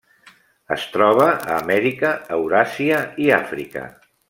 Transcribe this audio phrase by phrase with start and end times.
[0.75, 3.87] Es troba a Amèrica, Euràsia i Àfrica.